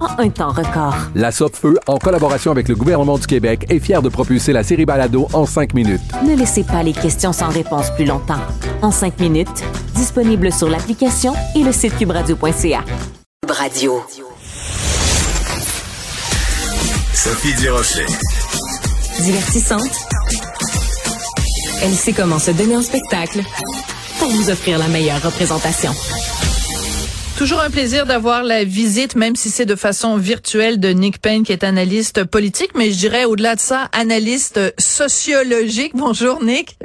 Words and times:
en 0.00 0.18
un 0.18 0.30
temps 0.30 0.50
record. 0.50 0.94
La 1.14 1.30
Feu, 1.30 1.78
en 1.86 1.98
collaboration 1.98 2.50
avec 2.50 2.68
le 2.68 2.74
gouvernement 2.74 3.18
du 3.18 3.26
Québec, 3.26 3.66
est 3.68 3.78
fière 3.78 4.02
de 4.02 4.08
propulser 4.08 4.52
la 4.52 4.62
série 4.62 4.84
Balado 4.84 5.28
en 5.32 5.46
cinq 5.46 5.74
minutes. 5.74 6.00
Ne 6.26 6.34
laissez 6.34 6.64
pas 6.64 6.82
les 6.82 6.92
questions 6.92 7.32
sans 7.32 7.48
réponse 7.48 7.90
plus 7.94 8.04
longtemps. 8.04 8.40
En 8.82 8.90
cinq 8.90 9.18
minutes, 9.20 9.62
disponible 9.94 10.52
sur 10.52 10.68
l'application 10.68 11.34
et 11.54 11.62
le 11.62 11.72
site 11.72 11.96
cubradio.ca. 11.96 12.84
Radio. 13.48 14.00
Sophie 17.14 17.54
Durocher. 17.60 18.06
Divertissante. 19.20 19.90
Elle 21.82 21.92
sait 21.92 22.12
comment 22.12 22.38
se 22.38 22.50
donner 22.50 22.74
un 22.74 22.82
spectacle 22.82 23.42
pour 24.18 24.28
vous 24.30 24.50
offrir 24.50 24.78
la 24.78 24.88
meilleure 24.88 25.22
représentation. 25.22 25.92
Toujours 27.40 27.62
un 27.62 27.70
plaisir 27.70 28.04
d'avoir 28.04 28.42
la 28.42 28.64
visite, 28.64 29.16
même 29.16 29.34
si 29.34 29.48
c'est 29.48 29.64
de 29.64 29.74
façon 29.74 30.18
virtuelle, 30.18 30.78
de 30.78 30.90
Nick 30.90 31.22
Payne, 31.22 31.42
qui 31.42 31.52
est 31.52 31.64
analyste 31.64 32.24
politique, 32.24 32.72
mais 32.74 32.90
je 32.90 32.98
dirais 32.98 33.24
au-delà 33.24 33.54
de 33.54 33.60
ça, 33.60 33.88
analyste 33.92 34.60
sociologique. 34.78 35.92
Bonjour 35.94 36.44
Nick. 36.44 36.76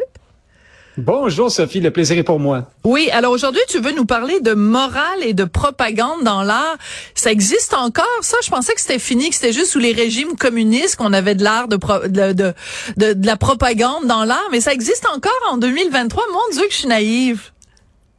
Bonjour 0.97 1.51
Sophie, 1.51 1.81
le 1.81 1.91
plaisir 1.91 2.17
est 2.17 2.23
pour 2.23 2.39
moi. 2.39 2.71
Oui, 2.85 3.09
alors 3.11 3.33
aujourd'hui 3.33 3.59
tu 3.67 3.81
veux 3.81 3.91
nous 3.91 4.05
parler 4.05 4.39
de 4.39 4.53
morale 4.53 5.23
et 5.23 5.33
de 5.33 5.43
propagande 5.43 6.23
dans 6.23 6.41
l'art. 6.41 6.77
Ça 7.15 7.33
existe 7.33 7.73
encore? 7.73 8.05
Ça 8.21 8.37
Je 8.41 8.49
pensais 8.49 8.73
que 8.73 8.79
c'était 8.79 8.97
fini, 8.97 9.27
que 9.27 9.35
c'était 9.35 9.51
juste 9.51 9.71
sous 9.71 9.79
les 9.79 9.91
régimes 9.91 10.37
communistes 10.37 10.95
qu'on 10.95 11.11
avait 11.11 11.35
de 11.35 11.43
l'art 11.43 11.67
de, 11.67 11.77
de, 12.07 12.31
de, 12.31 12.53
de, 12.95 13.27
la 13.27 13.35
propagande 13.35 14.05
dans 14.05 14.23
l'art, 14.23 14.47
mais 14.53 14.61
ça 14.61 14.71
existe 14.71 15.05
encore 15.13 15.33
en 15.51 15.57
2023. 15.57 16.23
Mon 16.31 16.55
Dieu 16.55 16.65
que 16.65 16.71
je 16.71 16.77
suis 16.77 16.87
naïve. 16.87 17.41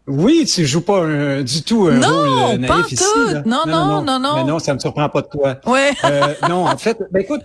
Oui, 0.07 0.45
tu 0.47 0.65
joues 0.65 0.83
pas 0.83 1.43
du 1.43 1.63
tout 1.63 1.89
un 1.89 1.99
non, 1.99 2.49
rôle 2.49 2.59
naïf 2.59 2.93
ici. 2.93 3.05
Non, 3.45 3.63
non, 3.67 3.85
non, 3.87 4.03
non, 4.03 4.21
non, 4.21 4.37
Mais 4.37 4.45
non, 4.45 4.59
ça 4.59 4.73
me 4.73 4.79
surprend 4.79 5.09
pas 5.09 5.23
de 5.23 5.29
toi. 5.29 5.57
Ouais. 5.67 5.91
euh, 6.05 6.35
non, 6.49 6.67
en 6.67 6.79
fait, 6.79 6.99
ben 7.11 7.21
écoute, 7.21 7.43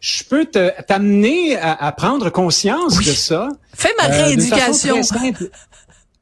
je 0.00 0.24
peux 0.24 0.46
t'amener 0.46 1.56
à, 1.56 1.72
à, 1.72 1.92
prendre 1.92 2.30
conscience 2.30 2.98
de 2.98 3.10
ça. 3.10 3.48
Fais 3.74 3.92
ma 3.98 4.04
euh, 4.04 4.24
rééducation. 4.24 5.00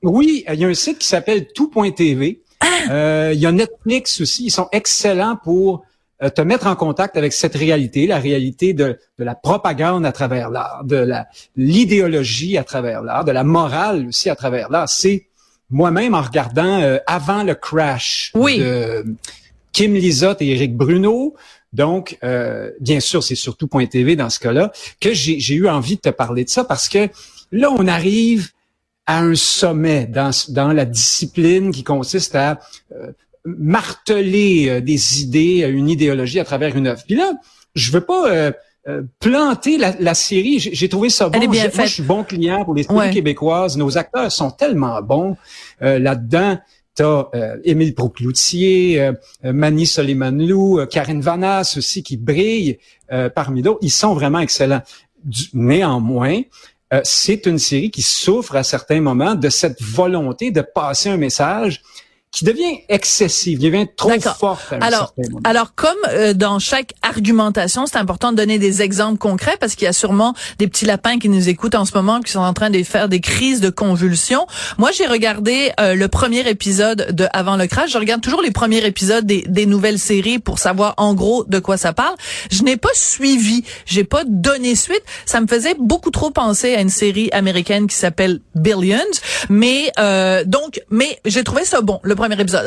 oui, 0.02 0.44
il 0.48 0.58
y 0.58 0.64
a 0.64 0.68
un 0.68 0.74
site 0.74 0.98
qui 0.98 1.08
s'appelle 1.08 1.48
tout.tv. 1.54 2.40
Ah! 2.60 2.66
Euh, 2.90 3.30
il 3.34 3.40
y 3.40 3.46
a 3.46 3.52
Netflix 3.52 4.20
aussi. 4.20 4.44
Ils 4.46 4.50
sont 4.50 4.68
excellents 4.72 5.36
pour 5.42 5.84
euh, 6.22 6.30
te 6.30 6.40
mettre 6.40 6.66
en 6.66 6.76
contact 6.76 7.16
avec 7.16 7.32
cette 7.32 7.54
réalité, 7.56 8.06
la 8.06 8.18
réalité 8.18 8.72
de, 8.72 8.98
de 9.18 9.24
la 9.24 9.34
propagande 9.34 10.06
à 10.06 10.12
travers 10.12 10.50
l'art, 10.50 10.82
de 10.84 11.06
l'idéologie 11.56 12.56
à 12.56 12.64
travers 12.64 13.02
l'art, 13.02 13.24
de 13.24 13.32
la 13.32 13.44
morale 13.44 14.06
aussi 14.08 14.30
à 14.30 14.36
travers 14.36 14.70
l'art. 14.70 14.88
C'est 14.88 15.26
moi-même 15.74 16.14
en 16.14 16.22
regardant 16.22 16.80
euh, 16.80 16.98
avant 17.08 17.42
le 17.42 17.54
crash 17.56 18.32
de 18.34 19.04
Kim 19.72 19.94
Lizotte 19.94 20.40
et 20.40 20.50
Eric 20.50 20.76
Bruno. 20.76 21.34
Donc, 21.72 22.16
euh, 22.22 22.70
bien 22.80 23.00
sûr, 23.00 23.24
c'est 23.24 23.34
surtout 23.34 23.66
Point 23.66 23.86
TV 23.86 24.14
dans 24.14 24.30
ce 24.30 24.38
cas-là 24.38 24.72
que 25.00 25.12
j'ai 25.12 25.54
eu 25.54 25.68
envie 25.68 25.96
de 25.96 26.00
te 26.00 26.10
parler 26.10 26.44
de 26.44 26.48
ça 26.48 26.62
parce 26.62 26.88
que 26.88 27.08
là, 27.50 27.72
on 27.72 27.88
arrive 27.88 28.50
à 29.06 29.18
un 29.18 29.34
sommet 29.34 30.06
dans, 30.06 30.30
dans 30.50 30.72
la 30.72 30.84
discipline 30.84 31.72
qui 31.72 31.82
consiste 31.82 32.36
à 32.36 32.60
euh, 32.92 33.10
marteler 33.44 34.80
des 34.80 35.22
idées, 35.22 35.68
une 35.68 35.90
idéologie 35.90 36.38
à 36.38 36.44
travers 36.44 36.76
une 36.76 36.86
œuvre. 36.86 37.02
Puis 37.04 37.16
là, 37.16 37.32
je 37.74 37.90
veux 37.90 38.00
pas 38.00 38.52
euh, 38.86 39.02
planter 39.18 39.78
la, 39.78 40.14
série. 40.14 40.58
J'ai 40.58 40.88
trouvé 40.90 41.08
ça 41.08 41.30
bon. 41.30 41.38
Moi, 41.38 41.54
je 41.54 41.86
suis 41.86 42.02
bon 42.02 42.22
client 42.22 42.64
pour 42.64 42.74
les 42.74 42.82
séries 42.82 43.10
québécoises. 43.10 43.78
Nos 43.78 43.96
acteurs 43.96 44.30
sont 44.30 44.50
tellement 44.50 45.00
bons 45.00 45.36
euh, 45.80 45.98
là-dedans. 45.98 46.58
T'as 46.94 47.28
euh, 47.34 47.56
Émile 47.64 47.94
Procloutier, 47.94 49.00
euh, 49.00 49.12
Mani 49.42 49.86
Solimanlou, 49.86 50.84
Karine 50.90 51.22
Vanasse 51.22 51.78
aussi 51.78 52.02
qui 52.02 52.16
brillent 52.18 52.78
parmi 53.34 53.62
d'autres. 53.62 53.80
Ils 53.80 53.90
sont 53.90 54.12
vraiment 54.14 54.40
excellents. 54.40 54.82
néanmoins, 55.54 56.42
c'est 57.04 57.46
une 57.46 57.58
série 57.58 57.90
qui 57.90 58.02
souffre 58.02 58.54
à 58.54 58.62
certains 58.62 59.00
moments 59.00 59.34
de 59.34 59.48
cette 59.48 59.82
volonté 59.82 60.50
de 60.50 60.60
passer 60.60 61.08
un 61.08 61.16
message 61.16 61.82
qui 62.34 62.44
devient 62.44 62.80
excessive, 62.88 63.58
qui 63.60 63.70
devient 63.70 63.86
trop 63.96 64.10
forte. 64.20 64.72
À 64.72 64.76
un 64.76 64.80
alors, 64.80 65.14
alors 65.44 65.74
comme 65.76 65.94
euh, 66.08 66.34
dans 66.34 66.58
chaque 66.58 66.92
argumentation, 67.02 67.86
c'est 67.86 67.96
important 67.96 68.32
de 68.32 68.36
donner 68.36 68.58
des 68.58 68.82
exemples 68.82 69.18
concrets 69.18 69.56
parce 69.60 69.76
qu'il 69.76 69.84
y 69.84 69.88
a 69.88 69.92
sûrement 69.92 70.34
des 70.58 70.66
petits 70.66 70.84
lapins 70.84 71.20
qui 71.20 71.28
nous 71.28 71.48
écoutent 71.48 71.76
en 71.76 71.84
ce 71.84 71.92
moment 71.94 72.20
qui 72.20 72.32
sont 72.32 72.40
en 72.40 72.52
train 72.52 72.70
de 72.70 72.82
faire 72.82 73.08
des 73.08 73.20
crises 73.20 73.60
de 73.60 73.70
convulsions. 73.70 74.48
Moi, 74.78 74.90
j'ai 74.92 75.06
regardé 75.06 75.70
euh, 75.78 75.94
le 75.94 76.08
premier 76.08 76.48
épisode 76.48 77.06
de 77.12 77.28
Avant 77.32 77.56
le 77.56 77.68
crash. 77.68 77.92
Je 77.92 77.98
regarde 77.98 78.20
toujours 78.20 78.42
les 78.42 78.50
premiers 78.50 78.84
épisodes 78.84 79.24
des, 79.24 79.44
des 79.46 79.66
nouvelles 79.66 80.00
séries 80.00 80.40
pour 80.40 80.58
savoir 80.58 80.94
en 80.96 81.14
gros 81.14 81.44
de 81.44 81.60
quoi 81.60 81.76
ça 81.76 81.92
parle. 81.92 82.16
Je 82.50 82.64
n'ai 82.64 82.76
pas 82.76 82.88
suivi, 82.94 83.62
j'ai 83.86 84.02
pas 84.02 84.24
donné 84.26 84.74
suite. 84.74 85.02
Ça 85.24 85.40
me 85.40 85.46
faisait 85.46 85.76
beaucoup 85.78 86.10
trop 86.10 86.32
penser 86.32 86.74
à 86.74 86.80
une 86.80 86.90
série 86.90 87.28
américaine 87.30 87.86
qui 87.86 87.96
s'appelle 87.96 88.40
Billions, 88.56 88.98
mais 89.48 89.92
euh, 90.00 90.42
donc, 90.44 90.80
mais 90.90 91.20
j'ai 91.24 91.44
trouvé 91.44 91.64
ça 91.64 91.80
bon. 91.80 92.00
Le 92.02 92.16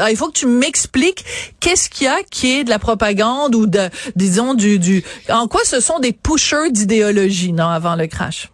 il 0.10 0.18
faut 0.18 0.28
que 0.28 0.40
tu 0.40 0.48
m'expliques 0.48 1.26
qu'est-ce 1.60 1.90
qu'il 1.90 2.06
y 2.06 2.08
a 2.08 2.24
qui 2.30 2.60
est 2.60 2.64
de 2.64 2.70
la 2.70 2.80
propagande 2.80 3.56
ou 3.56 3.68
de, 3.68 3.90
disons, 4.16 4.54
du, 4.54 4.80
du, 4.80 5.04
en 5.30 5.48
quoi 5.48 5.62
ce 5.64 5.80
sont 5.80 6.00
des 6.00 6.14
pushers 6.14 6.72
d'idéologie, 6.72 7.54
non, 7.54 7.68
avant 7.68 7.96
le 7.96 8.08
crash? 8.08 8.50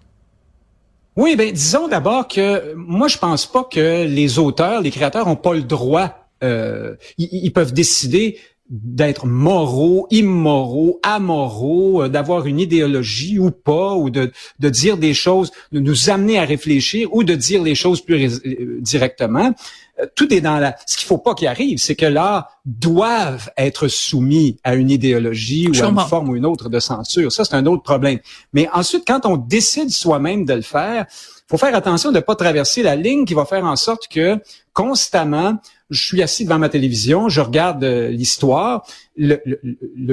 Oui, 1.16 1.36
ben 1.36 1.52
disons 1.52 1.88
d'abord 1.88 2.28
que 2.28 2.74
moi 2.74 3.08
je 3.08 3.18
pense 3.20 3.46
pas 3.46 3.64
que 3.64 4.06
les 4.06 4.40
auteurs, 4.40 4.82
les 4.82 4.90
créateurs 4.90 5.28
ont 5.28 5.36
pas 5.36 5.54
le 5.54 5.62
droit. 5.62 6.28
Euh, 6.44 6.96
ils, 7.18 7.54
peuvent 7.54 7.72
décider 7.72 8.38
d'être 8.74 9.28
moraux, 9.28 10.08
immoraux, 10.10 11.00
amoraux, 11.04 12.04
euh, 12.04 12.10
d'avoir 12.10 12.48
une 12.48 12.60
idéologie 12.60 13.38
ou 13.38 13.52
pas, 13.52 13.94
ou 13.94 14.10
de, 14.10 14.32
de 14.60 14.70
dire 14.70 14.98
des 14.98 15.14
choses, 15.14 15.52
de 15.72 15.80
nous 15.80 16.10
amener 16.10 16.40
à 16.40 16.44
réfléchir 16.44 17.14
ou 17.14 17.24
de 17.24 17.36
dire 17.36 17.62
les 17.62 17.76
choses 17.76 18.02
plus 18.02 18.42
euh, 18.46 18.80
directement. 18.82 19.54
Euh, 20.00 20.08
tout 20.16 20.34
est 20.34 20.42
dans 20.42 20.58
la. 20.58 20.76
Ce 20.88 20.98
qu'il 20.98 21.06
faut 21.06 21.20
pas 21.20 21.36
qu'il 21.36 21.48
arrive, 21.48 21.78
c'est 21.78 21.96
que 21.96 22.08
l'art 22.08 22.50
doivent 22.66 23.52
être 23.58 23.88
soumis 23.88 24.58
à 24.64 24.74
une 24.74 24.90
idéologie 24.90 25.68
ou 25.68 25.84
à 25.84 25.90
une 25.90 26.00
forme 26.00 26.30
ou 26.30 26.36
une 26.36 26.48
autre 26.48 26.68
de 26.68 26.80
censure. 26.80 27.32
Ça, 27.32 27.46
c'est 27.46 27.56
un 27.56 27.68
autre 27.68 27.84
problème. 27.84 28.18
Mais 28.54 28.68
ensuite, 28.74 29.04
quand 29.06 29.28
on 29.28 29.38
décide 29.38 29.92
soi-même 29.92 30.46
de 30.46 30.54
le 30.56 30.64
faire, 30.64 31.06
faut 31.48 31.60
faire 31.60 31.76
attention 31.76 32.10
de 32.10 32.16
ne 32.16 32.22
pas 32.22 32.36
traverser 32.36 32.82
la 32.82 32.96
ligne 32.96 33.26
qui 33.26 33.36
va 33.36 33.46
faire 33.46 33.66
en 33.66 33.76
sorte 33.76 34.08
que 34.08 34.40
constamment, 34.74 35.60
je 35.94 36.04
suis 36.04 36.22
assis 36.22 36.44
devant 36.44 36.60
ma 36.60 36.70
télévision, 36.70 37.30
je 37.30 37.42
regarde 37.42 37.84
euh, 37.84 38.10
l'histoire. 38.10 38.86
Le, 39.16 39.38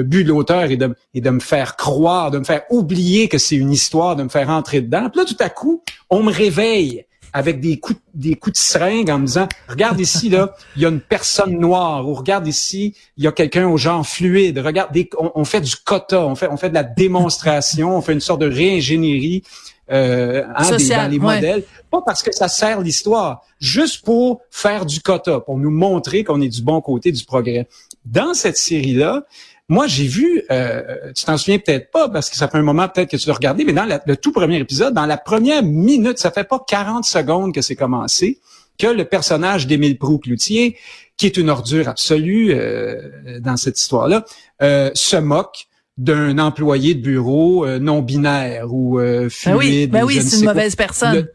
but 0.03 0.23
de 0.23 0.29
l'auteur 0.29 0.71
est 0.71 0.77
de, 0.77 0.95
est 1.13 1.21
de 1.21 1.29
me 1.29 1.39
faire 1.39 1.75
croire, 1.75 2.31
de 2.31 2.39
me 2.39 2.43
faire 2.43 2.63
oublier 2.69 3.27
que 3.27 3.37
c'est 3.37 3.55
une 3.55 3.71
histoire, 3.71 4.15
de 4.15 4.23
me 4.23 4.29
faire 4.29 4.49
entrer 4.49 4.81
dedans. 4.81 5.09
Puis 5.09 5.19
là, 5.19 5.25
tout 5.25 5.37
à 5.39 5.49
coup, 5.49 5.83
on 6.09 6.23
me 6.23 6.31
réveille 6.31 7.05
avec 7.33 7.59
des 7.59 7.79
coups, 7.79 7.99
des 8.13 8.35
coups 8.35 8.59
de 8.59 8.63
seringue 8.63 9.09
en 9.09 9.19
me 9.19 9.25
disant, 9.25 9.47
regarde 9.67 9.99
ici, 9.99 10.29
là, 10.29 10.53
il 10.75 10.81
y 10.81 10.85
a 10.85 10.89
une 10.89 10.99
personne 10.99 11.57
noire, 11.57 12.07
ou 12.07 12.13
regarde 12.13 12.47
ici, 12.47 12.95
il 13.17 13.23
y 13.23 13.27
a 13.27 13.31
quelqu'un 13.31 13.67
au 13.67 13.77
genre 13.77 14.05
fluide, 14.05 14.59
regarde, 14.59 14.91
on, 15.17 15.45
fait 15.45 15.61
du 15.61 15.75
quota, 15.77 16.25
on 16.25 16.35
fait, 16.35 16.49
on 16.51 16.57
fait 16.57 16.69
de 16.69 16.73
la 16.73 16.83
démonstration, 16.83 17.97
on 17.97 18.01
fait 18.01 18.13
une 18.13 18.19
sorte 18.19 18.41
de 18.41 18.49
réingénierie 18.49 19.43
euh, 19.91 20.43
hein, 20.55 20.63
dans 21.03 21.11
les 21.11 21.19
modèles, 21.35 21.63
pas 21.89 22.01
parce 22.05 22.23
que 22.23 22.31
ça 22.33 22.47
sert 22.47 22.81
l'histoire, 22.81 23.43
juste 23.59 24.03
pour 24.05 24.41
faire 24.49 24.85
du 24.85 25.01
quota, 25.01 25.39
pour 25.39 25.57
nous 25.57 25.71
montrer 25.71 26.23
qu'on 26.23 26.41
est 26.41 26.49
du 26.49 26.61
bon 26.61 26.79
côté 26.81 27.11
du 27.11 27.23
progrès. 27.25 27.67
Dans 28.05 28.33
cette 28.33 28.57
série-là, 28.57 29.23
moi, 29.69 29.87
j'ai 29.87 30.07
vu, 30.07 30.43
euh, 30.51 30.81
tu 31.15 31.23
t'en 31.23 31.37
souviens 31.37 31.57
peut-être 31.59 31.91
pas, 31.91 32.09
parce 32.09 32.29
que 32.29 32.35
ça 32.35 32.47
fait 32.49 32.57
un 32.57 32.61
moment 32.63 32.87
peut-être 32.89 33.09
que 33.11 33.17
tu 33.17 33.27
l'as 33.27 33.33
regardé, 33.35 33.63
mais 33.63 33.71
dans 33.73 33.85
la- 33.85 34.01
le 34.05 34.17
tout 34.17 34.31
premier 34.33 34.57
épisode, 34.59 34.93
dans 34.93 35.05
la 35.05 35.17
première 35.17 35.63
minute, 35.63 36.17
ça 36.17 36.29
fait 36.31 36.43
pas 36.43 36.61
40 36.67 37.05
secondes 37.05 37.53
que 37.53 37.61
c'est 37.61 37.75
commencé, 37.77 38.39
que 38.77 38.87
le 38.87 39.05
personnage 39.05 39.67
d'Émile 39.67 39.97
Proux-Cloutier, 39.97 40.77
qui 41.15 41.25
est 41.25 41.37
une 41.37 41.49
ordure 41.49 41.87
absolue 41.87 42.51
euh, 42.53 43.39
dans 43.39 43.55
cette 43.55 43.79
histoire-là, 43.79 44.25
euh, 44.61 44.89
se 44.93 45.15
moque 45.17 45.67
d'un 45.97 46.39
employé 46.39 46.93
de 46.95 47.01
bureau 47.01 47.65
euh, 47.65 47.79
non 47.79 48.01
binaire 48.01 48.73
ou 48.73 48.99
euh, 48.99 49.29
Ben 49.45 49.55
oui, 49.55 49.87
ben 49.87 50.03
ou 50.03 50.07
oui, 50.07 50.21
c'est 50.21 50.37
une 50.37 50.43
quoi. 50.43 50.53
mauvaise 50.53 50.75
personne. 50.75 51.15
Le- 51.15 51.33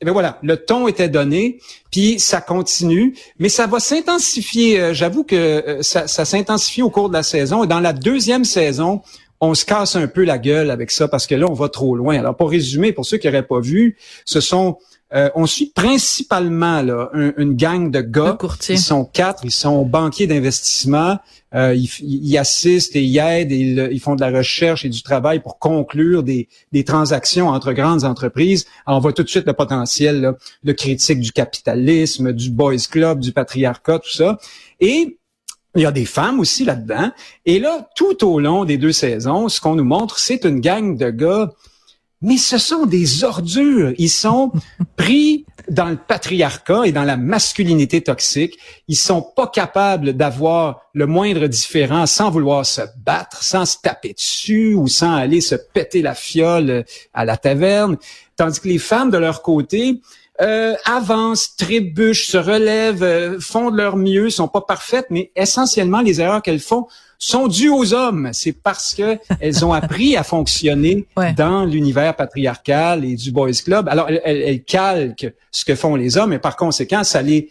eh 0.00 0.04
bien 0.04 0.12
voilà, 0.12 0.38
le 0.42 0.56
ton 0.56 0.88
était 0.88 1.08
donné, 1.08 1.60
puis 1.92 2.18
ça 2.18 2.40
continue, 2.40 3.14
mais 3.38 3.48
ça 3.48 3.68
va 3.68 3.78
s'intensifier. 3.78 4.80
Euh, 4.80 4.94
J'avoue 4.94 5.22
que 5.22 5.36
euh, 5.36 5.82
ça, 5.82 6.08
ça 6.08 6.24
s'intensifie 6.24 6.82
au 6.82 6.90
cours 6.90 7.08
de 7.08 7.14
la 7.14 7.22
saison. 7.22 7.62
Et 7.62 7.68
dans 7.68 7.78
la 7.78 7.92
deuxième 7.92 8.44
saison, 8.44 9.02
on 9.40 9.54
se 9.54 9.64
casse 9.64 9.94
un 9.94 10.08
peu 10.08 10.24
la 10.24 10.38
gueule 10.38 10.70
avec 10.72 10.90
ça 10.90 11.06
parce 11.06 11.28
que 11.28 11.36
là, 11.36 11.46
on 11.48 11.52
va 11.54 11.68
trop 11.68 11.94
loin. 11.94 12.18
Alors, 12.18 12.36
pour 12.36 12.50
résumer, 12.50 12.92
pour 12.92 13.06
ceux 13.06 13.18
qui 13.18 13.28
n'auraient 13.28 13.46
pas 13.46 13.60
vu, 13.60 13.96
ce 14.24 14.40
sont 14.40 14.78
euh, 15.14 15.28
on 15.34 15.46
suit 15.46 15.72
principalement 15.74 16.82
là, 16.82 17.10
un- 17.12 17.32
une 17.36 17.54
gang 17.54 17.90
de 17.90 17.98
Le 17.98 18.04
gars. 18.04 18.36
courtier. 18.38 18.74
Ils 18.76 18.78
sont 18.80 19.04
quatre, 19.04 19.44
ils 19.44 19.50
sont 19.50 19.84
banquiers 19.84 20.26
d'investissement. 20.26 21.18
Euh, 21.54 21.74
ils, 21.74 21.90
ils 22.00 22.38
assistent 22.38 22.96
et 22.96 23.02
ils 23.02 23.18
aident, 23.18 23.52
et 23.52 23.58
ils, 23.58 23.88
ils 23.92 24.00
font 24.00 24.14
de 24.14 24.22
la 24.22 24.30
recherche 24.30 24.86
et 24.86 24.88
du 24.88 25.02
travail 25.02 25.40
pour 25.40 25.58
conclure 25.58 26.22
des, 26.22 26.48
des 26.72 26.82
transactions 26.84 27.48
entre 27.48 27.72
grandes 27.74 28.04
entreprises. 28.04 28.64
Alors, 28.86 28.98
on 28.98 29.02
voit 29.02 29.12
tout 29.12 29.22
de 29.22 29.28
suite 29.28 29.46
le 29.46 29.52
potentiel 29.52 30.20
là, 30.22 30.34
de 30.64 30.72
critique 30.72 31.20
du 31.20 31.30
capitalisme, 31.30 32.32
du 32.32 32.50
boys 32.50 32.76
club, 32.90 33.20
du 33.20 33.32
patriarcat, 33.32 33.98
tout 33.98 34.10
ça. 34.12 34.38
Et 34.80 35.18
il 35.74 35.82
y 35.82 35.86
a 35.86 35.92
des 35.92 36.06
femmes 36.06 36.40
aussi 36.40 36.64
là-dedans. 36.64 37.10
Et 37.44 37.58
là, 37.58 37.86
tout 37.96 38.26
au 38.26 38.40
long 38.40 38.64
des 38.64 38.78
deux 38.78 38.92
saisons, 38.92 39.48
ce 39.50 39.60
qu'on 39.60 39.74
nous 39.74 39.84
montre, 39.84 40.18
c'est 40.18 40.44
une 40.46 40.60
gang 40.60 40.96
de 40.96 41.10
gars 41.10 41.50
mais 42.22 42.36
ce 42.36 42.56
sont 42.56 42.86
des 42.86 43.24
ordures. 43.24 43.92
Ils 43.98 44.08
sont 44.08 44.52
pris 44.96 45.44
dans 45.68 45.86
le 45.86 45.96
patriarcat 45.96 46.82
et 46.84 46.92
dans 46.92 47.04
la 47.04 47.16
masculinité 47.16 48.00
toxique. 48.00 48.58
Ils 48.88 48.96
sont 48.96 49.22
pas 49.22 49.46
capables 49.48 50.14
d'avoir 50.14 50.82
le 50.94 51.06
moindre 51.06 51.46
différent 51.46 52.06
sans 52.06 52.30
vouloir 52.30 52.64
se 52.64 52.82
battre, 53.04 53.42
sans 53.42 53.66
se 53.66 53.76
taper 53.82 54.14
dessus 54.14 54.74
ou 54.74 54.88
sans 54.88 55.14
aller 55.14 55.40
se 55.40 55.54
péter 55.54 56.02
la 56.02 56.14
fiole 56.14 56.84
à 57.12 57.24
la 57.24 57.36
taverne. 57.36 57.96
Tandis 58.36 58.60
que 58.60 58.68
les 58.68 58.78
femmes, 58.78 59.10
de 59.10 59.18
leur 59.18 59.42
côté, 59.42 60.00
euh, 60.40 60.74
avancent, 60.84 61.56
trébuchent, 61.56 62.26
se 62.26 62.38
relèvent, 62.38 63.02
euh, 63.02 63.38
font 63.38 63.70
de 63.70 63.76
leur 63.76 63.96
mieux, 63.96 64.30
sont 64.30 64.48
pas 64.48 64.62
parfaites, 64.62 65.06
mais 65.10 65.30
essentiellement, 65.36 66.00
les 66.00 66.20
erreurs 66.20 66.42
qu'elles 66.42 66.58
font 66.58 66.86
sont 67.24 67.46
dues 67.46 67.68
aux 67.68 67.94
hommes. 67.94 68.30
C'est 68.32 68.52
parce 68.52 68.94
que 68.94 69.18
elles 69.38 69.64
ont 69.64 69.72
appris 69.72 70.16
à 70.16 70.24
fonctionner 70.24 71.06
Ouais. 71.16 71.32
dans 71.34 71.64
l'univers 71.64 72.16
patriarcal 72.16 73.04
et 73.04 73.14
du 73.14 73.30
boys 73.30 73.52
club. 73.64 73.88
Alors, 73.88 74.08
elles, 74.24 74.64
calquent 74.64 75.32
ce 75.50 75.64
que 75.64 75.74
font 75.74 75.94
les 75.94 76.16
hommes 76.16 76.32
et 76.32 76.38
par 76.38 76.56
conséquent, 76.56 77.04
ça 77.04 77.22
les 77.22 77.50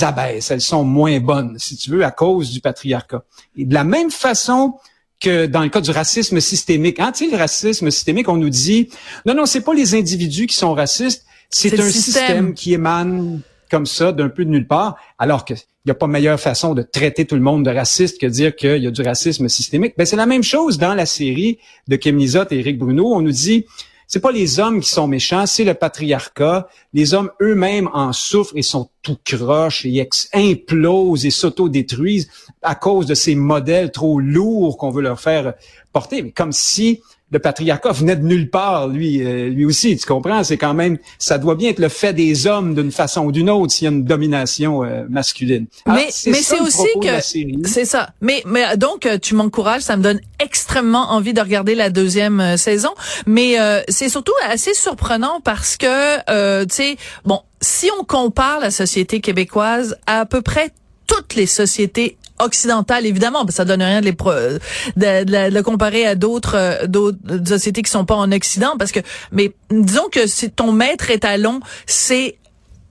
abaisse. 0.00 0.50
Elles 0.50 0.60
sont 0.60 0.82
moins 0.82 1.20
bonnes, 1.20 1.56
si 1.58 1.76
tu 1.76 1.90
veux, 1.90 2.04
à 2.04 2.10
cause 2.10 2.50
du 2.50 2.60
patriarcat. 2.60 3.22
Et 3.56 3.64
de 3.64 3.74
la 3.74 3.84
même 3.84 4.10
façon 4.10 4.74
que 5.20 5.46
dans 5.46 5.62
le 5.62 5.68
cas 5.68 5.80
du 5.80 5.92
racisme 5.92 6.40
systémique. 6.40 6.98
Hein, 6.98 7.12
tu 7.12 7.26
sais, 7.26 7.30
le 7.30 7.36
racisme 7.36 7.92
systémique, 7.92 8.28
on 8.28 8.36
nous 8.36 8.50
dit, 8.50 8.88
non, 9.24 9.34
non, 9.34 9.46
c'est 9.46 9.60
pas 9.60 9.72
les 9.72 9.94
individus 9.94 10.48
qui 10.48 10.56
sont 10.56 10.74
racistes, 10.74 11.24
c'est 11.48 11.78
un 11.78 11.88
système. 11.88 11.92
système. 11.92 12.54
qui 12.54 12.72
émane 12.74 13.40
comme 13.72 13.86
ça 13.86 14.12
d'un 14.12 14.28
peu 14.28 14.44
de 14.44 14.50
nulle 14.50 14.66
part, 14.66 14.96
alors 15.18 15.46
qu'il 15.46 15.56
n'y 15.86 15.90
a 15.90 15.94
pas 15.94 16.06
meilleure 16.06 16.38
façon 16.38 16.74
de 16.74 16.82
traiter 16.82 17.24
tout 17.24 17.36
le 17.36 17.40
monde 17.40 17.64
de 17.64 17.70
raciste 17.70 18.20
que 18.20 18.26
dire 18.26 18.54
qu'il 18.54 18.82
y 18.82 18.86
a 18.86 18.90
du 18.90 19.00
racisme 19.00 19.48
systémique. 19.48 19.94
Ben, 19.96 20.04
c'est 20.04 20.14
la 20.14 20.26
même 20.26 20.42
chose 20.42 20.76
dans 20.76 20.92
la 20.92 21.06
série 21.06 21.58
de 21.88 21.96
Kim 21.96 22.20
et 22.20 22.36
Éric 22.50 22.78
Bruno. 22.78 23.14
On 23.14 23.22
nous 23.22 23.32
dit, 23.32 23.64
c'est 24.06 24.20
pas 24.20 24.30
les 24.30 24.60
hommes 24.60 24.80
qui 24.80 24.90
sont 24.90 25.08
méchants, 25.08 25.46
c'est 25.46 25.64
le 25.64 25.72
patriarcat. 25.72 26.68
Les 26.92 27.14
hommes 27.14 27.30
eux-mêmes 27.40 27.88
en 27.94 28.12
souffrent 28.12 28.52
et 28.56 28.62
sont 28.62 28.90
tout 29.00 29.16
croches 29.24 29.86
et 29.86 30.06
implosent 30.34 31.24
et 31.24 31.30
s'autodétruisent 31.30 32.28
à 32.60 32.74
cause 32.74 33.06
de 33.06 33.14
ces 33.14 33.34
modèles 33.34 33.90
trop 33.90 34.20
lourds 34.20 34.76
qu'on 34.76 34.90
veut 34.90 35.00
leur 35.00 35.18
faire 35.18 35.54
porter. 35.94 36.30
Comme 36.30 36.52
si 36.52 37.00
le 37.32 37.38
patriarcat 37.38 37.92
venait 37.92 38.16
de 38.16 38.24
nulle 38.24 38.50
part, 38.50 38.88
lui, 38.88 39.22
euh, 39.22 39.48
lui 39.48 39.64
aussi, 39.64 39.96
tu 39.96 40.06
comprends? 40.06 40.44
C'est 40.44 40.58
quand 40.58 40.74
même, 40.74 40.98
ça 41.18 41.38
doit 41.38 41.54
bien 41.54 41.70
être 41.70 41.78
le 41.78 41.88
fait 41.88 42.12
des 42.12 42.46
hommes 42.46 42.74
d'une 42.74 42.92
façon 42.92 43.24
ou 43.24 43.32
d'une 43.32 43.50
autre 43.50 43.72
s'il 43.72 43.86
y 43.86 43.88
a 43.88 43.90
une 43.90 44.04
domination 44.04 44.84
euh, 44.84 45.04
masculine. 45.08 45.66
Alors, 45.86 45.98
Mais 45.98 46.08
mais 46.26 46.42
ça 46.42 46.56
c'est 46.56 46.60
aussi 46.60 46.88
que 47.00 47.66
c'est 47.68 47.84
ça. 47.84 48.10
Mais 48.20 48.42
mais 48.46 48.76
donc 48.76 49.06
euh, 49.06 49.18
tu 49.18 49.34
m'encourages, 49.34 49.82
ça 49.82 49.96
me 49.96 50.02
donne 50.02 50.20
extrêmement 50.38 51.12
envie 51.12 51.32
de 51.32 51.40
regarder 51.40 51.74
la 51.74 51.90
deuxième 51.90 52.40
euh, 52.40 52.56
saison. 52.56 52.90
Mais 53.26 53.58
euh, 53.58 53.80
c'est 53.88 54.08
surtout 54.08 54.32
assez 54.48 54.74
surprenant 54.74 55.40
parce 55.42 55.76
que 55.76 56.30
euh, 56.30 56.64
tu 56.66 56.74
sais 56.74 56.96
bon 57.24 57.40
si 57.60 57.88
on 57.98 58.04
compare 58.04 58.60
la 58.60 58.70
société 58.70 59.20
québécoise 59.20 59.96
à 60.06 60.20
à 60.22 60.26
peu 60.26 60.40
près 60.40 60.70
toutes 61.08 61.34
les 61.34 61.46
sociétés 61.46 62.16
occidentales 62.42 63.06
évidemment 63.06 63.46
ça 63.48 63.64
donne 63.64 63.82
rien 63.82 64.00
de 64.00 64.04
les 64.06 64.12
pro- 64.12 64.32
de, 64.32 64.58
de 64.96 65.24
de 65.24 65.54
le 65.54 65.62
comparer 65.62 66.06
à 66.06 66.14
d'autres 66.14 66.56
euh, 66.56 66.86
d'autres 66.86 67.18
sociétés 67.46 67.82
qui 67.82 67.90
sont 67.90 68.04
pas 68.04 68.16
en 68.16 68.30
occident 68.32 68.74
parce 68.78 68.92
que 68.92 69.00
mais 69.30 69.52
disons 69.70 70.08
que 70.10 70.26
c'est 70.26 70.54
ton 70.56 70.72
maître 70.72 71.10
étalon 71.10 71.60
c'est 71.86 72.36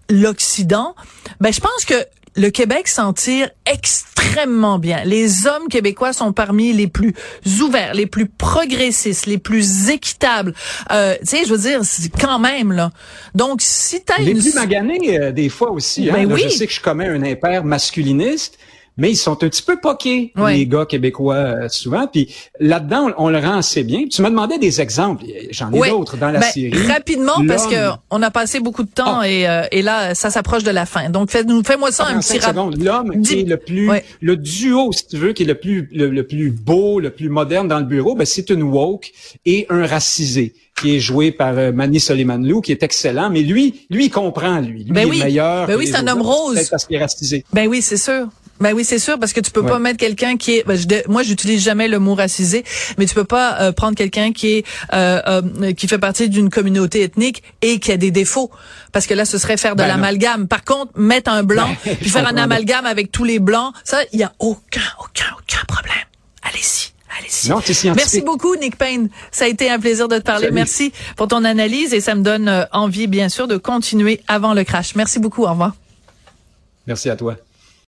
l'Occident, 0.09 0.95
ben 1.39 1.53
je 1.53 1.59
pense 1.61 1.85
que 1.85 1.93
le 2.35 2.49
Québec 2.49 2.87
s'en 2.87 3.11
tire 3.13 3.49
extrêmement 3.65 4.79
bien. 4.79 5.03
Les 5.03 5.47
hommes 5.47 5.67
québécois 5.69 6.13
sont 6.13 6.31
parmi 6.33 6.71
les 6.73 6.87
plus 6.87 7.13
ouverts, 7.61 7.93
les 7.93 8.05
plus 8.05 8.25
progressistes, 8.27 9.25
les 9.25 9.37
plus 9.37 9.89
équitables. 9.89 10.53
Euh, 10.91 11.15
tu 11.21 11.27
sais, 11.27 11.45
je 11.45 11.53
veux 11.53 11.69
dire, 11.69 11.81
quand 12.19 12.39
même 12.39 12.71
là. 12.71 12.91
Donc, 13.35 13.61
si 13.61 14.01
t'as 14.01 14.17
Les 14.19 14.31
une 14.31 14.39
plus 14.39 14.55
maganés, 14.55 15.19
euh, 15.19 15.31
des 15.33 15.49
fois 15.49 15.71
aussi. 15.71 16.09
Hein? 16.09 16.13
Ben 16.13 16.29
Là, 16.29 16.35
oui. 16.35 16.43
Je 16.45 16.49
sais 16.49 16.67
que 16.67 16.73
je 16.73 16.79
commets 16.81 17.07
un 17.07 17.21
impair 17.23 17.65
masculiniste, 17.65 18.57
mais 19.01 19.11
ils 19.11 19.15
sont 19.17 19.33
un 19.43 19.49
petit 19.49 19.63
peu 19.63 19.77
poqués, 19.77 20.31
Ouais. 20.37 20.55
les 20.57 20.67
gars 20.67 20.85
québécois, 20.85 21.35
euh, 21.35 21.67
souvent. 21.69 22.07
Puis 22.07 22.33
là-dedans, 22.59 23.11
on, 23.17 23.25
on 23.25 23.29
le 23.29 23.39
rend 23.39 23.57
assez 23.57 23.83
bien. 23.83 24.05
Tu 24.09 24.21
m'as 24.21 24.29
demandé 24.29 24.57
des 24.59 24.79
exemples. 24.79 25.25
J'en 25.49 25.71
ai 25.73 25.79
Ouais. 25.79 25.89
d'autres 25.89 26.15
dans 26.17 26.29
la 26.29 26.39
Ben, 26.39 26.51
série. 26.51 26.87
Rapidement, 26.87 27.33
parce 27.47 27.67
que 27.67 27.89
on 28.11 28.21
a 28.21 28.31
passé 28.31 28.59
beaucoup 28.59 28.83
de 28.83 28.91
temps 28.91 29.19
Ah. 29.21 29.27
et, 29.29 29.47
euh, 29.49 29.63
et 29.71 29.81
là, 29.81 30.15
ça 30.15 30.29
s'approche 30.29 30.63
de 30.63 30.71
la 30.71 30.85
fin. 30.85 31.09
Donc, 31.09 31.31
fais-moi 31.31 31.91
ça 31.91 32.05
un 32.07 32.19
petit 32.19 32.27
cinq 32.29 32.41
rap. 32.43 32.51
secondes. 32.51 32.81
L'homme 32.81 33.21
qui 33.23 33.39
est 33.39 33.43
le 33.43 33.57
plus, 33.57 33.89
Ouais. 33.89 34.05
le 34.21 34.37
duo, 34.37 34.91
si 34.93 35.07
tu 35.07 35.17
veux, 35.17 35.33
qui 35.33 35.43
est 35.43 35.47
le 35.47 35.55
plus, 35.55 35.89
le, 35.91 36.07
le 36.09 36.23
plus 36.27 36.51
beau, 36.51 36.99
le 36.99 37.09
plus 37.09 37.29
moderne 37.29 37.67
dans 37.67 37.79
le 37.79 37.85
bureau, 37.85 38.13
ben, 38.15 38.25
c'est 38.25 38.49
une 38.51 38.61
woke 38.63 39.11
et 39.47 39.65
un 39.69 39.85
racisé 39.87 40.53
qui 40.79 40.95
est 40.95 40.99
joué 40.99 41.31
par 41.31 41.57
euh, 41.57 41.71
Mani 41.71 41.99
Soleiman-Lou, 41.99 42.61
qui 42.61 42.71
est 42.71 42.81
excellent. 42.83 43.29
Mais 43.29 43.41
lui, 43.41 43.85
lui, 43.89 44.05
il 44.05 44.09
comprend, 44.09 44.59
lui. 44.59 44.83
Lui, 44.83 44.91
Ben 44.91 45.05
il 45.07 45.11
oui. 45.11 45.19
est 45.21 45.23
meilleur. 45.25 45.67
Ben 45.67 45.75
oui, 45.77 45.87
c'est 45.87 45.97
un 45.97 46.07
homme 46.07 46.21
rose. 46.21 46.67
Parce 46.69 46.85
qu'il 46.85 46.95
est 46.95 46.99
racisé. 46.99 47.43
Ben 47.53 47.67
oui, 47.67 47.81
c'est 47.81 47.97
sûr. 47.97 48.27
Ben 48.61 48.73
oui, 48.73 48.85
c'est 48.85 48.99
sûr 48.99 49.19
parce 49.19 49.33
que 49.33 49.39
tu 49.41 49.51
peux 49.51 49.61
Ouais. 49.61 49.69
pas 49.69 49.79
mettre 49.79 49.97
quelqu'un 49.97 50.37
qui 50.37 50.57
est. 50.57 50.63
ben, 50.65 50.75
je 50.77 50.85
moi, 51.09 51.23
j'utilise 51.23 51.61
jamais 51.63 51.87
le 51.87 51.99
mot 51.99 52.15
racisé, 52.15 52.63
mais 52.97 53.05
tu 53.05 53.15
peux 53.15 53.23
pas 53.25 53.59
euh, 53.61 53.71
prendre 53.71 53.95
quelqu'un 53.95 54.31
qui 54.31 54.53
est 54.57 54.65
euh, 54.93 55.21
euh, 55.27 55.73
qui 55.73 55.87
fait 55.87 55.97
partie 55.97 56.29
d'une 56.29 56.49
communauté 56.49 57.01
ethnique 57.01 57.43
et 57.61 57.79
qui 57.79 57.91
a 57.91 57.97
des 57.97 58.11
défauts, 58.11 58.51
parce 58.91 59.07
que 59.07 59.13
là, 59.13 59.25
ce 59.25 59.37
serait 59.37 59.57
faire 59.57 59.75
de 59.75 59.81
Ben 59.81 59.87
l'amalgame. 59.87 60.47
Par 60.47 60.63
contre, 60.63 60.91
mettre 60.97 61.31
un 61.31 61.43
blanc 61.43 61.67
Ben, 61.85 61.95
puis 61.97 62.09
faire 62.09 62.27
un 62.27 62.37
amalgame 62.37 62.85
avec 62.85 63.11
tous 63.11 63.23
les 63.23 63.39
blancs, 63.39 63.73
ça, 63.83 63.99
il 64.13 64.19
y 64.19 64.23
a 64.23 64.31
aucun, 64.39 64.81
aucun, 64.99 65.25
aucun 65.37 65.63
problème. 65.67 66.05
Allez-y. 66.43 66.91
Allez-y. 67.19 67.49
Non. 67.49 67.61
Merci 67.95 68.21
beaucoup, 68.21 68.55
Nick 68.55 68.77
Payne. 68.77 69.09
Ça 69.31 69.45
a 69.45 69.47
été 69.47 69.69
un 69.69 69.79
plaisir 69.79 70.07
de 70.07 70.17
te 70.17 70.23
parler. 70.23 70.45
Salut. 70.45 70.55
Merci 70.55 70.93
pour 71.17 71.27
ton 71.27 71.43
analyse 71.43 71.93
et 71.93 71.99
ça 71.99 72.15
me 72.15 72.21
donne 72.23 72.47
euh, 72.47 72.63
envie, 72.71 73.07
bien 73.07 73.27
sûr, 73.27 73.47
de 73.47 73.57
continuer 73.57 74.21
avant 74.27 74.53
le 74.53 74.63
crash. 74.63 74.95
Merci 74.95 75.19
beaucoup. 75.19 75.43
Au 75.43 75.49
revoir. 75.49 75.73
Merci 76.87 77.09
à 77.09 77.15
toi. 77.17 77.35